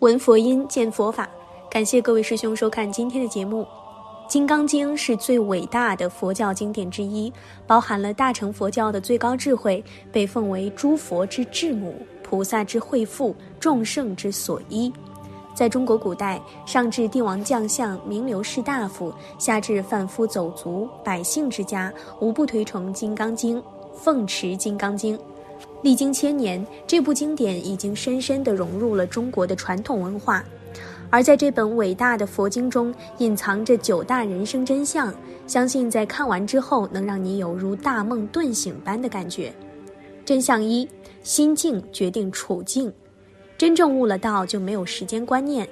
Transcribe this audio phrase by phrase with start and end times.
[0.00, 1.28] 闻佛音，见佛法。
[1.68, 3.62] 感谢各位师兄收看今天的节目。
[4.28, 7.32] 《金刚经》是最伟大的佛教经典之一，
[7.66, 9.82] 包含了大乘佛教的最高智慧，
[10.12, 14.92] 被奉为诸佛之智母、菩萨之惠父、众圣之所依。
[15.52, 23.60] 在中国古代，上至帝王将相、名流士大夫，下至贩夫走卒、百姓之家，无不推崇《金刚经》，
[23.92, 25.18] 奉持《金刚经》。
[25.82, 30.44] 历经千年，这部经典已经深深地融入了中国的传统文化。
[31.10, 35.14] 而在这本伟大的佛经中，隐藏着九大人生真相，
[35.46, 39.52] 相信在看完之后，能让你有如大梦顿醒般的感觉。
[40.24, 40.86] 真相一：
[41.22, 42.92] 心境决定处境。
[43.56, 45.66] 真正悟了道，就没有时间观念。《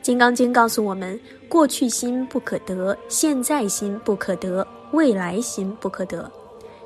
[0.00, 1.18] 金刚经》告诉我们：
[1.48, 6.30] 过去心不可得，现在心不可得，未来心不可得。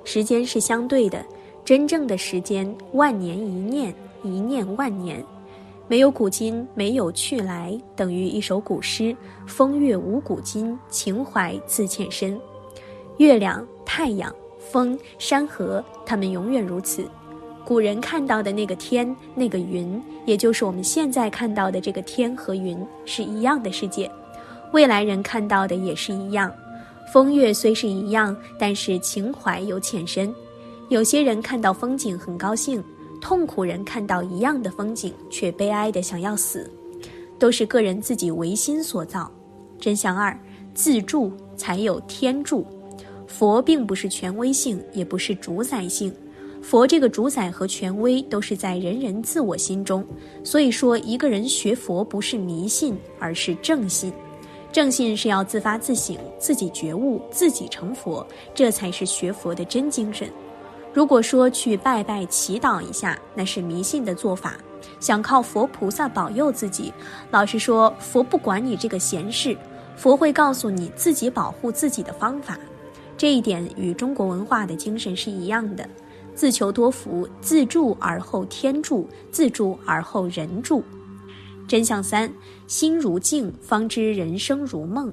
[0.05, 1.23] 时间是相对的，
[1.69, 5.23] 真正的时间，万年一念，一念万年。
[5.87, 9.15] 没有古今，没有去来，等于一首古诗。
[9.47, 12.41] 风月无古今，情怀自欠身。
[13.19, 17.07] 月亮、太阳、风、山河，它们永远如此。
[17.67, 24.11] 古人看到的那个天、那个云，也就是我们现在看到的这个天和云，是一样的世界。
[24.73, 26.51] 未来人看到的也是一样。
[27.13, 30.35] 风月虽是一样，但是情怀有浅深。
[30.89, 32.83] 有些人看到风景很高兴。
[33.21, 36.71] 痛苦人看到一样的风景，却悲哀的想要死，
[37.37, 39.29] 都是个人自己唯心所造。
[39.77, 40.39] 真相二：
[40.73, 42.65] 自助才有天助。
[43.27, 46.15] 佛并不是权威性，也不是主宰性。
[46.63, 50.05] 佛这个主宰和权威都是在人人自我心中。
[50.45, 54.13] 所以说，一个人学佛不是迷信，而是正信。
[54.71, 60.31] 正信是要自发自省，自己觉悟，自己成佛，这才是学佛的真精神。
[60.99, 64.57] 如果说去拜拜祈祷一下，那是迷信的做法，
[64.99, 66.93] 想靠佛菩萨保佑自己。
[67.31, 69.57] 老实说，佛不管你这个闲事，
[69.97, 72.59] 佛会告诉你自己保护自己的方法。
[73.17, 75.89] 这一点与中国文化的精神是一样的：
[76.35, 80.83] 自求多福，自助而后天助，自助而后人助。
[81.69, 82.29] 真相三：
[82.67, 85.13] 心如镜，方知人生如梦。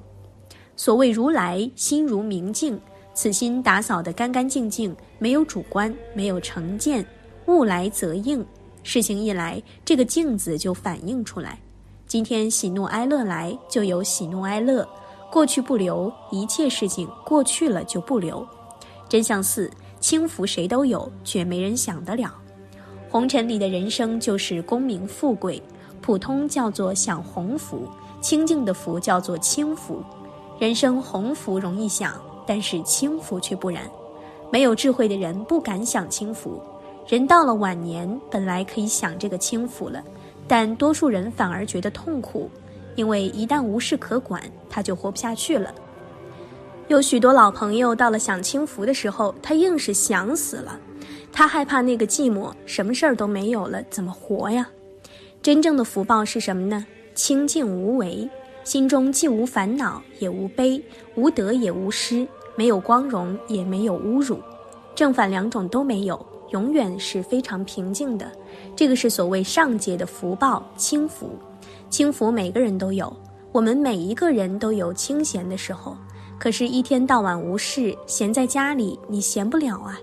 [0.74, 2.76] 所谓如来心如明镜。
[3.16, 7.04] 此心打扫得干干净净，没有主观，没有成见，
[7.46, 8.44] 物来则应，
[8.82, 11.58] 事情一来，这个镜子就反映出来。
[12.06, 14.86] 今天喜怒哀乐来，就有喜怒哀乐，
[15.32, 18.46] 过去不留，一切事情过去了就不留。
[19.08, 22.34] 真相四：轻浮谁都有，却没人想得了。
[23.08, 25.60] 红尘里的人生就是功名富贵，
[26.02, 27.88] 普通叫做享鸿福，
[28.20, 30.02] 清净的福叫做轻福。
[30.58, 32.12] 人生鸿福容易享。
[32.46, 33.82] 但是轻浮却不然，
[34.50, 36.62] 没有智慧的人不敢享轻浮。
[37.06, 40.02] 人到了晚年，本来可以享这个轻浮了，
[40.48, 42.50] 但多数人反而觉得痛苦，
[42.94, 45.74] 因为一旦无事可管，他就活不下去了。
[46.88, 50.78] 有许多老朋友到了享清福的时候，他硬是想死了，
[51.32, 54.68] 他害怕那个寂寞，什么事儿都没有了，怎么活呀？
[55.42, 56.86] 真正的福报是什么呢？
[57.14, 58.28] 清净无为。
[58.64, 60.82] 心中既无烦恼，也无悲，
[61.14, 64.40] 无得也无失，没有光荣，也没有侮辱，
[64.94, 68.26] 正反两种都没有，永远是非常平静的。
[68.74, 71.30] 这个是所谓上界的福报，轻福。
[71.88, 73.14] 轻福每个人都有，
[73.52, 75.96] 我们每一个人都有清闲的时候。
[76.38, 79.98] 可是，一天到晚无事，闲在家里，你闲不了啊。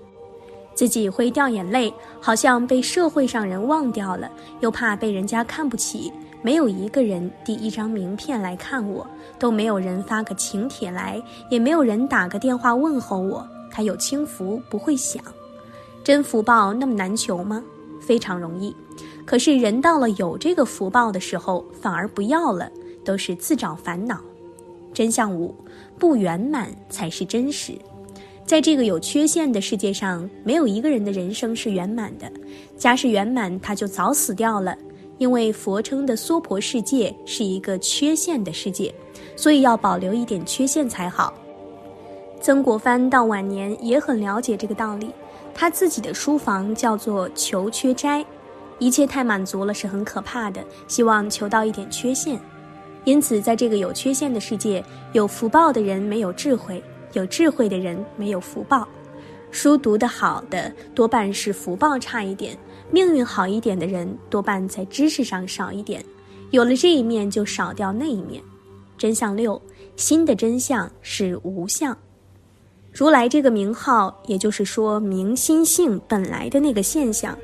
[0.74, 4.28] 自己会掉眼泪，好像被社会上人忘掉了，
[4.58, 6.12] 又怕被人家看不起。
[6.44, 9.06] 没有一个人递一张名片来看我，
[9.38, 11.18] 都没有人发个请帖来，
[11.48, 13.48] 也没有人打个电话问候我。
[13.70, 15.24] 他有轻福不会想，
[16.04, 17.64] 真福报那么难求吗？
[17.98, 18.76] 非常容易。
[19.24, 22.70] 可是人到了有这个福报的时候，反而不要了，
[23.06, 24.20] 都是自找烦恼。
[24.92, 25.54] 真相五，
[25.98, 27.72] 不圆满才是真实。
[28.44, 32.30] 在这个有缺陷的世界上，没有一个人的人生是圆满的。
[32.76, 34.76] 假使圆满，他就早死掉了。
[35.18, 38.94] 因为佛称的娑婆世界是一个缺陷的世界，
[39.36, 41.32] 所以要保留一点缺陷才好。
[42.40, 45.10] 曾国藩到晚年也很了解这个道理，
[45.54, 48.24] 他自己的书房叫做求缺斋，
[48.78, 52.38] 一切太满足了是很可怕的，希望求到一点缺陷。
[53.04, 56.82] 因此，在这个有缺陷的世界，有福报的人没有智慧，
[57.12, 58.86] 有智慧的人没有福报。
[59.54, 62.58] 书读得好的多半是福报差一点。
[62.90, 66.04] 命运好一点的人，多半在知识上少一点，
[66.50, 68.42] 有了这一面就少掉那一面。
[68.98, 69.60] 真相六，
[69.94, 71.96] 心的真相是无相。
[72.92, 77.38] 如来这个名号，也就是说明心性本来的那个现象，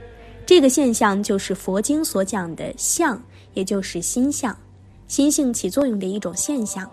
[0.44, 3.20] 这个现象就是佛经所讲的相，
[3.54, 4.56] 也就是心相，
[5.06, 6.90] 心性起作用的一种现象。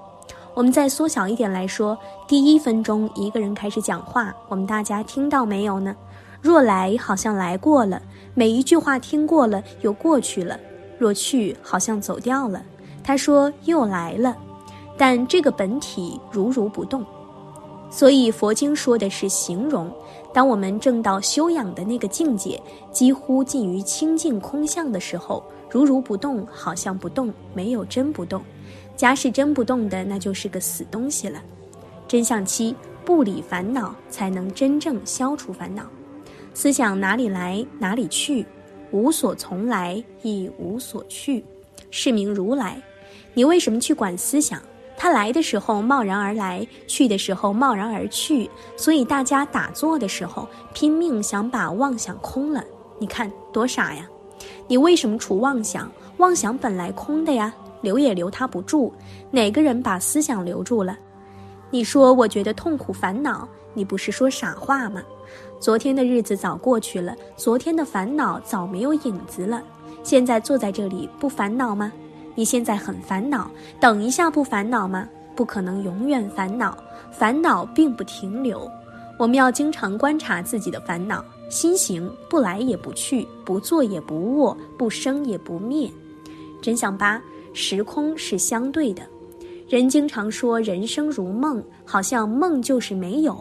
[0.57, 1.95] 我们再缩小一点来说，
[2.27, 5.95] 第一分钟一个人开始讲话，我们大家听到没有呢？
[6.42, 8.01] 若来，好像来过了，
[8.33, 10.57] 每一句话听过了又过去了；
[10.98, 12.59] 若去，好像走掉了。
[13.04, 14.36] 他说又来了，
[14.98, 17.06] 但这个本体如如不动。
[17.92, 19.88] 所以佛经说的是形容。
[20.33, 22.60] 当我们正到修养的那个境界，
[22.92, 28.42] 几乎近于清净空相的时候，如如不动，好像不动，没有真不动。
[28.97, 31.39] 假使真不动的，那就是个死东西了。
[32.07, 35.83] 真相七：不理烦恼，才能真正消除烦恼。
[36.53, 38.44] 思想哪里来哪里去，
[38.89, 41.45] 无所从来亦无所去，
[41.91, 42.81] 是名如来。
[43.35, 44.59] 你为什么去管思想？
[44.97, 48.50] 它来的时候贸然而来，去的时候贸然而去。
[48.75, 52.63] 所以大家打坐的时候拼命想把妄想空了，
[52.97, 54.09] 你看多傻呀！
[54.67, 55.91] 你为什么除妄想？
[56.17, 57.53] 妄想本来空的呀，
[57.88, 58.94] 留也留他不住。
[59.31, 60.98] 哪个人把思想留住了？
[61.69, 65.01] 你说我觉得痛苦烦恼，你不是说傻话吗？
[65.57, 69.63] 昨天的日子早过去了，昨天的烦恼早没有影子了。
[70.04, 71.94] 现在坐在这里不烦恼吗？
[72.36, 73.50] 你现在很烦恼，
[73.80, 75.07] 等一下不烦恼吗？
[75.34, 76.78] 不可能永远烦恼，
[77.10, 78.69] 烦恼并不停留。
[79.18, 85.89] 我们要经常观察自己的烦恼，心行不来也不去，不坐也不卧，不生也不灭。
[86.62, 87.22] 真相八：
[87.57, 89.01] 时空是相对的。
[89.68, 93.36] 人经常说人生如梦，好像梦就是没有。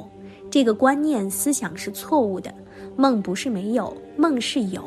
[0.50, 2.52] 这个观念思想是错误的，
[2.96, 4.82] 梦不是没有，梦是有，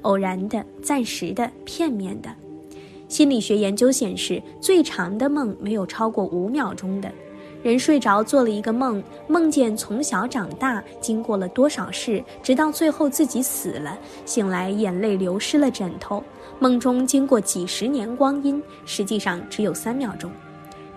[0.00, 2.28] 偶然的、暂时的、片面的。
[3.08, 7.08] 心理学研究显示，最长的梦没有超过五秒钟的。
[7.62, 16.22] 人睡着做了一个梦，梦见从小长大，经过了多少事，直到最后自己死了，醒来眼泪流失了枕头。
[16.58, 20.30] 梦中经过几十年光阴，实际上只有三秒钟。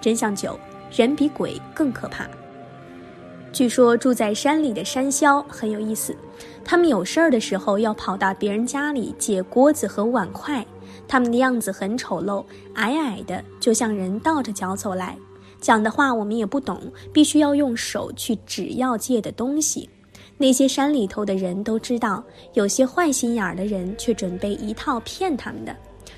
[0.02, 0.60] 真相九：
[0.92, 2.28] 人比鬼更可怕。
[3.52, 6.16] 据说住在山里的山魈很有意思，
[6.64, 10.66] 他们有事儿的时候要跑到别人家里借锅子和碗筷，
[11.08, 15.18] 他们的样子很丑陋，矮矮的，就像人倒着脚走来，
[15.66, 16.80] 讲的话我们也不懂，
[17.12, 19.90] 必须要用手去指要借的东西。
[20.38, 22.24] 那些山里头的人都知道，
[22.54, 25.76] 有些坏心眼儿的人却准备一套骗他们的，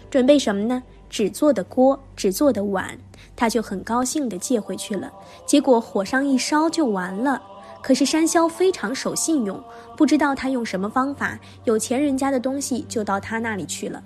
[0.10, 0.84] 准备什么呢？
[1.10, 2.90] 纸做的锅，纸做的碗。
[3.38, 5.10] 他就很高兴地借回去了，
[5.46, 7.42] 结果火上一烧就完了。
[7.82, 9.58] 可是山魈非常守信用，
[9.96, 14.04] 不知道他用什么方法，有钱人家的东西就到他那里去了。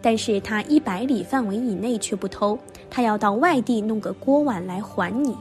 [0.00, 2.56] 但是他一百里范围以内却不偷，
[2.94, 5.36] 他要到外地弄个锅碗来还你。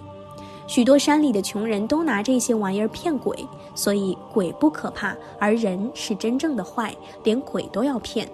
[0.66, 8.28] 许多山里的穷人都拿这些玩意儿骗鬼，所以鬼不可怕，而人是真正的坏，连鬼都要骗。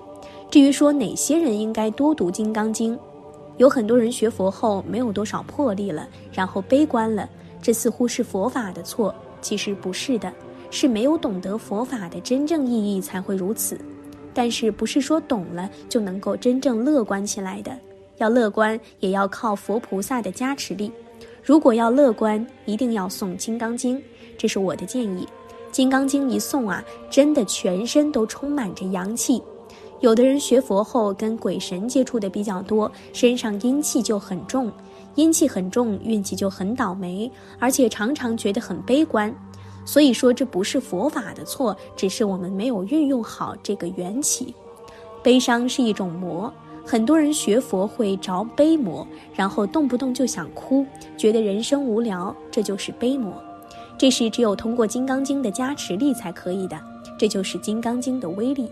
[0.49, 2.95] 至于说哪些人应该多读《金刚经》。
[3.57, 7.27] 有很多人学佛后没有多少魄力了，然后悲观了，
[7.61, 9.13] 这似乎是佛法的错。
[9.41, 10.31] 其实不是的，
[10.71, 13.77] 是没有懂得佛法的真正意义才会如此。
[14.33, 17.77] 但是不是说懂了就能够真正乐观起来的？
[18.19, 20.91] 要乐观也要靠佛菩萨的加持力。
[21.43, 23.97] 如果要乐观，一定要诵《金刚经》，
[24.37, 25.25] 这是我的建议。
[25.71, 29.41] 《金刚经》一诵啊，真的全身都充满着阳气。
[29.99, 34.71] 有的人学佛后跟鬼神接触的比较多，身上阴气就很重，
[35.15, 39.33] 阴气很重，运气就很倒霉，而且常常觉得很悲观。
[39.85, 44.53] 所以说这不是佛法的错，只是我们没有运用好这个缘起。
[45.21, 46.53] 悲伤是一种魔，
[46.85, 50.85] 很多人学佛会着悲魔，然后动不动就想哭，
[51.17, 53.33] 觉得人生无聊，这就是悲魔。
[53.97, 56.79] 这是只有通过《金刚经》的加持力才可以的，
[57.17, 58.69] 这就是《金刚经》的威力。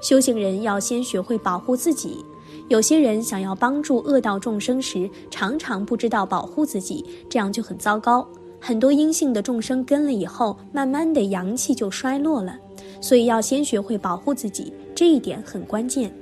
[0.00, 2.24] 修行人要先学会保护自己。
[2.68, 8.26] 有些人想要帮助恶道众生时，常常不知道保护自己，这样就很糟糕。
[8.60, 12.56] 很多阴性的众生跟了以后，慢慢的阳气就衰落了。
[13.00, 16.14] 所以要先学会保护自己，这一点很关键。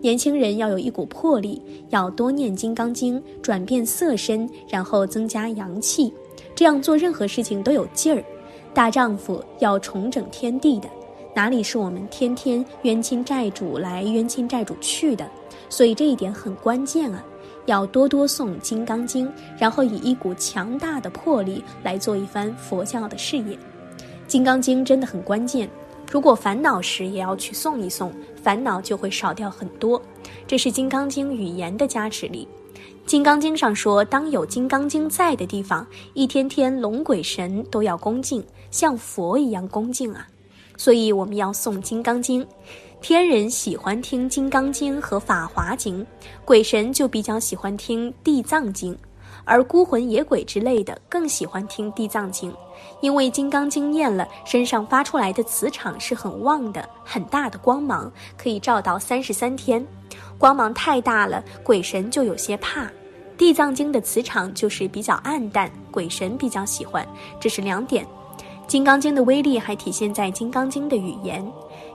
[0.00, 6.12] 年轻人要有一股魄力，要多念金刚经，转变色身，然后增加阳气，
[6.54, 8.22] 这样做任何事情都有劲儿。
[8.72, 10.88] 大丈夫要重整天地的。
[11.34, 15.28] 哪里是我们天天冤亲债主来冤亲债主去的？
[15.68, 17.24] 所以这一点很关键啊！
[17.66, 19.26] 要多多诵《金刚经》，
[19.58, 23.42] 然后以一股强大的魄力来做一番佛教的事业。
[24.26, 25.68] 《金刚经》真的很关键，
[26.10, 28.10] 如果烦恼时也要去诵一诵，
[28.42, 30.00] 烦恼就会少掉很多。
[30.46, 32.48] 这是《金刚经》语言的加持力。
[33.04, 40.26] 《金刚经》上说，当有《金刚经》在的地方，一天天龙鬼神都要恭敬，像佛一样恭敬啊！
[40.76, 42.42] 所以我们要诵《金刚经》，
[43.00, 46.02] 《天人喜欢听《金刚经》和《法华经》，
[46.44, 48.94] 鬼神就比较喜欢听《地藏经》，
[49.44, 52.52] 而孤魂野鬼之类的更喜欢听《地藏经》，
[53.00, 59.86] 因为《金刚经》念了，身上发出来的磁场是很旺的，很大的光芒，可以照到三十三天。
[60.38, 62.82] 光芒太大了，鬼神就有些怕；
[63.36, 67.06] 《地藏经》的磁场就是比较暗淡，鬼神比较喜欢。
[67.40, 68.04] 这是两点。
[68.66, 71.44] 《金刚经》的威力还体现在《金刚经》的语言。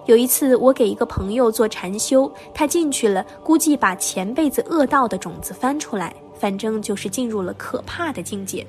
[0.05, 8.67] 有一次，我给一个朋友做禅修，他进去了，估计把前辈子恶道的种子翻出来，反正就是进入了可怕的境界。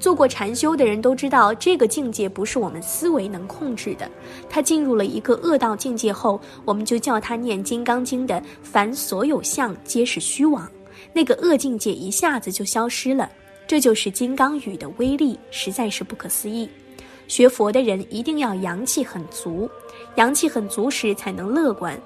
[0.00, 4.10] 做过禅修的人都知道，这个境界不是我们思维能控制的。
[4.50, 10.68] 他进入了一个恶道境界后，我们就叫他念《金刚经》的“凡所有相，皆是虚妄”，
[11.14, 13.30] 那个恶境界一下子就消失了。
[13.64, 16.68] 这就是金刚语的威力，实在是不可思议。
[17.28, 19.70] 学佛的人一定要阳气很足，
[20.16, 21.96] 阳气很足时才能乐观。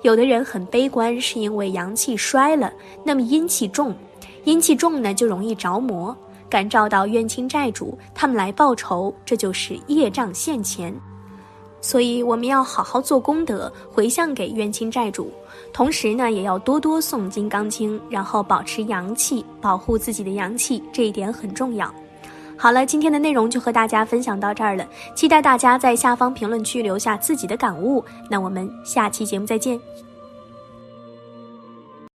[0.00, 2.72] 有的人很悲观，是因为阳气衰了。
[3.04, 3.94] 那么阴气重，
[4.44, 6.16] 阴气重呢就容易着魔，
[6.48, 10.94] 感召到冤亲债主，他们来报仇，这就是业障现前。
[11.80, 15.30] 所以我们要好好做功德，回向给冤亲债主，
[15.70, 21.92] 同时呢也要多多诵金刚经，然后保持阳气，保护自己的阳气，这一点很重要。
[22.56, 28.02] 好了，今天的内容就和大家分享到这儿了，期待大家在下方评论区留下自己的感悟。
[28.30, 29.78] 那我们下期节目再见。